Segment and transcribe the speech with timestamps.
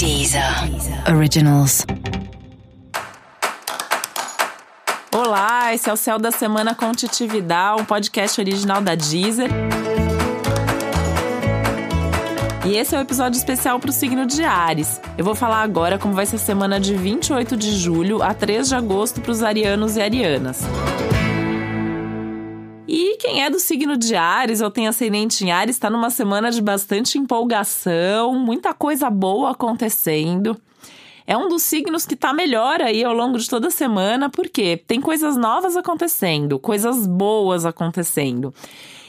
[0.00, 0.42] Deezer
[1.14, 1.84] Originals.
[5.14, 9.50] Olá, esse é o Céu da Semana com Titividade, um podcast original da Deezer.
[12.64, 15.02] E esse é o um episódio especial para o signo de Ares.
[15.18, 18.70] Eu vou falar agora como vai ser a semana de 28 de julho a 3
[18.70, 20.60] de agosto para os arianos e arianas.
[22.92, 26.50] E quem é do signo de Ares ou tem ascendente em Ares está numa semana
[26.50, 30.60] de bastante empolgação, muita coisa boa acontecendo.
[31.24, 34.76] É um dos signos que está melhor aí ao longo de toda a semana, porque
[34.76, 38.52] tem coisas novas acontecendo, coisas boas acontecendo.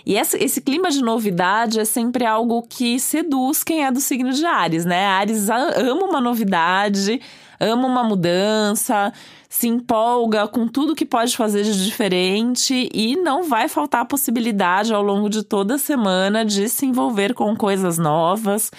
[0.06, 4.46] E esse, clima de novidade é sempre algo que seduz quem é do signo de
[4.46, 5.06] Ares, né?
[5.06, 7.22] Ares ama uma novidade,
[7.60, 9.14] ama uma mudança,
[9.48, 14.94] se empolga com tudo que pode fazer de diferente e não vai faltar a possibilidade
[14.94, 18.72] ao longo de toda a semana de se envolver com coisas novas,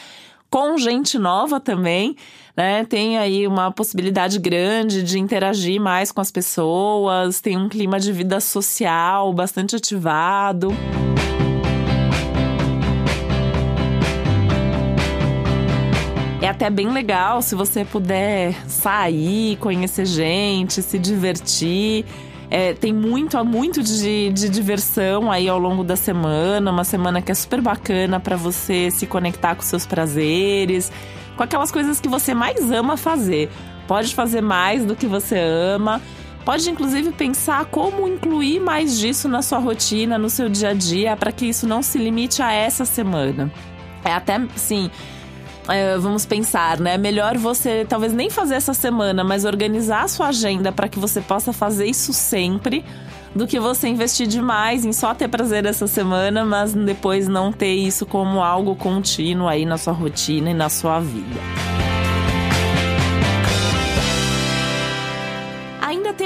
[0.52, 2.14] com gente nova também,
[2.54, 2.84] né?
[2.84, 8.12] Tem aí uma possibilidade grande de interagir mais com as pessoas, tem um clima de
[8.12, 10.68] vida social bastante ativado.
[16.42, 22.04] É até bem legal se você puder sair, conhecer gente, se divertir.
[22.54, 26.70] É, tem muito, muito de, de diversão aí ao longo da semana.
[26.70, 30.92] Uma semana que é super bacana para você se conectar com seus prazeres,
[31.34, 33.48] com aquelas coisas que você mais ama fazer.
[33.88, 35.98] Pode fazer mais do que você ama.
[36.44, 41.16] Pode inclusive pensar como incluir mais disso na sua rotina, no seu dia a dia,
[41.16, 43.50] para que isso não se limite a essa semana.
[44.04, 44.90] É até, sim,
[45.68, 46.96] é, vamos pensar, né?
[46.98, 51.20] Melhor você talvez nem fazer essa semana, mas organizar a sua agenda para que você
[51.20, 52.84] possa fazer isso sempre,
[53.34, 57.74] do que você investir demais em só ter prazer essa semana, mas depois não ter
[57.74, 61.81] isso como algo contínuo aí na sua rotina e na sua vida.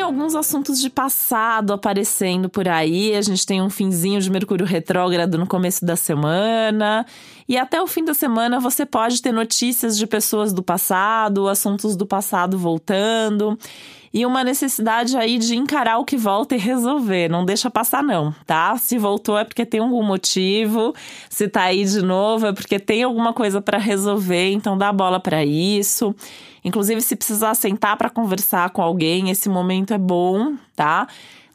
[0.07, 3.15] Alguns assuntos de passado aparecendo por aí.
[3.15, 7.05] A gente tem um finzinho de Mercúrio retrógrado no começo da semana.
[7.49, 11.97] E até o fim da semana você pode ter notícias de pessoas do passado, assuntos
[11.97, 13.59] do passado voltando.
[14.17, 17.29] E uma necessidade aí de encarar o que volta e resolver.
[17.29, 18.75] Não deixa passar, não, tá?
[18.79, 20.95] Se voltou é porque tem algum motivo.
[21.29, 24.53] Se tá aí de novo é porque tem alguma coisa para resolver.
[24.53, 26.15] Então dá bola para isso.
[26.65, 31.07] Inclusive, se precisar sentar para conversar com alguém, esse momento é bom, tá?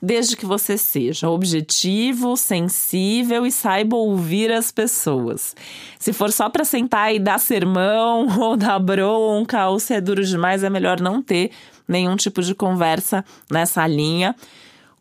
[0.01, 5.55] Desde que você seja objetivo, sensível e saiba ouvir as pessoas.
[5.99, 10.23] Se for só para sentar e dar sermão ou dar bronca, ou se é duro
[10.23, 11.51] demais, é melhor não ter
[11.87, 14.35] nenhum tipo de conversa nessa linha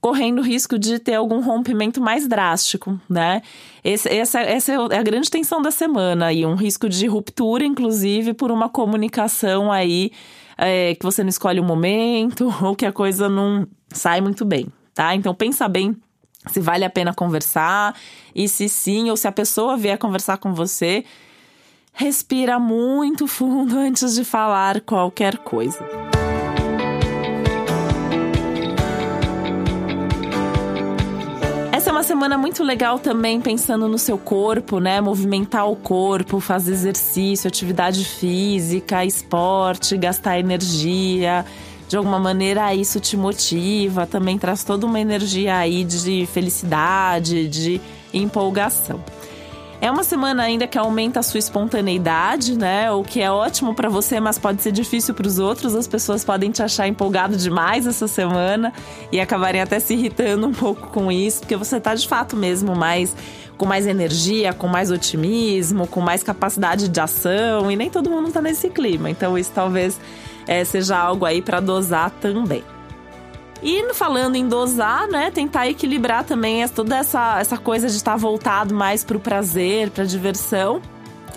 [0.01, 3.43] correndo risco de ter algum rompimento mais drástico, né?
[3.85, 8.33] Esse, essa, essa é a grande tensão da semana e um risco de ruptura, inclusive,
[8.33, 10.11] por uma comunicação aí
[10.57, 14.69] é, que você não escolhe o momento ou que a coisa não sai muito bem,
[15.01, 15.15] tá?
[15.15, 15.97] Então pensa bem
[16.53, 17.95] se vale a pena conversar
[18.35, 21.07] e se sim ou se a pessoa vier conversar com você,
[21.95, 25.83] respira muito fundo antes de falar qualquer coisa.
[32.01, 35.03] uma semana muito legal também pensando no seu corpo, né?
[35.03, 41.45] Movimentar o corpo, fazer exercício, atividade física, esporte, gastar energia.
[41.91, 47.81] De alguma maneira isso te motiva, também traz toda uma energia aí de felicidade, de
[48.15, 49.03] empolgação.
[49.81, 52.93] É uma semana ainda que aumenta a sua espontaneidade, né?
[52.93, 55.75] O que é ótimo para você, mas pode ser difícil para os outros.
[55.75, 58.73] As pessoas podem te achar empolgado demais essa semana
[59.11, 62.77] e acabarem até se irritando um pouco com isso, porque você tá de fato mesmo
[62.77, 63.17] mais
[63.59, 68.31] com mais energia, com mais otimismo, com mais capacidade de ação e nem todo mundo
[68.31, 69.11] tá nesse clima.
[69.11, 69.99] Então isso talvez
[70.51, 72.65] é, seja algo aí para dosar também.
[73.63, 78.75] E falando em dosar, né, tentar equilibrar também toda essa, essa coisa de estar voltado
[78.75, 80.83] mais para o prazer, para diversão.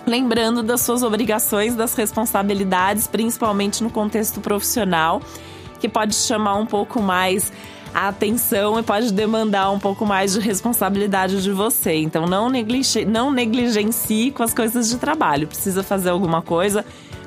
[0.04, 5.22] Lembrando das suas obrigações, das responsabilidades, principalmente no contexto profissional,
[5.78, 7.52] que pode chamar um pouco mais
[7.94, 11.94] a atenção e pode demandar um pouco mais de responsabilidade de você.
[11.94, 15.46] Então não, negligencie, não negligencie com as coisas de trabalho.
[15.46, 16.84] Precisa fazer alguma coisa,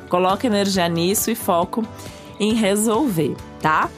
[0.08, 1.86] coloque energia nisso e foco
[2.40, 3.90] em resolver, tá?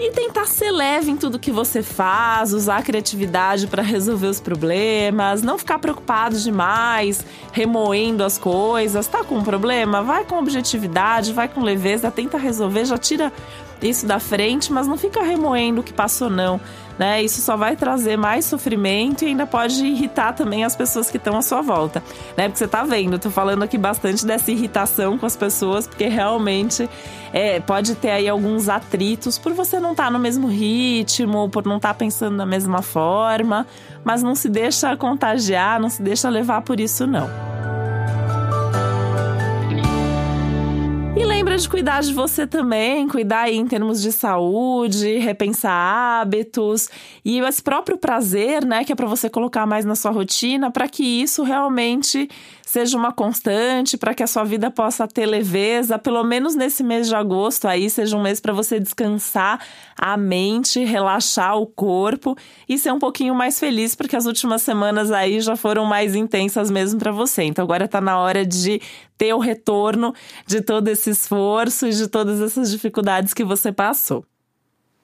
[0.00, 4.40] e tentar ser leve em tudo que você faz, usar a criatividade para resolver os
[4.40, 9.06] problemas, não ficar preocupado demais, remoendo as coisas.
[9.06, 10.02] Tá com um problema?
[10.02, 13.30] Vai com objetividade, vai com leveza, tenta resolver, já tira
[13.82, 16.60] isso da frente, mas não fica remoendo o que passou, não.
[16.98, 17.22] Né?
[17.22, 21.34] Isso só vai trazer mais sofrimento e ainda pode irritar também as pessoas que estão
[21.34, 22.02] à sua volta,
[22.36, 22.44] né?
[22.46, 26.08] Porque você tá vendo, eu tô falando aqui bastante dessa irritação com as pessoas, porque
[26.08, 26.90] realmente
[27.32, 31.64] é, pode ter aí alguns atritos por você não estar tá no mesmo ritmo, por
[31.64, 33.66] não estar tá pensando da mesma forma,
[34.04, 37.49] mas não se deixa contagiar, não se deixa levar por isso não.
[41.60, 46.88] De cuidar de você também, cuidar aí em termos de saúde, repensar hábitos
[47.22, 50.88] e esse próprio prazer, né, que é para você colocar mais na sua rotina, para
[50.88, 52.28] que isso realmente
[52.70, 57.08] seja uma constante, para que a sua vida possa ter leveza, pelo menos nesse mês
[57.08, 59.60] de agosto aí seja um mês para você descansar
[59.98, 62.36] a mente, relaxar o corpo
[62.68, 66.70] e ser um pouquinho mais feliz, porque as últimas semanas aí já foram mais intensas
[66.70, 67.42] mesmo para você.
[67.42, 68.80] Então agora tá na hora de
[69.18, 70.14] ter o retorno
[70.46, 74.29] de todo esse esforço e de todas essas dificuldades que você passou.